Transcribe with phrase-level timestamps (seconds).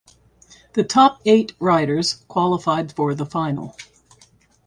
[0.73, 3.75] The top eight riders qualified for the final.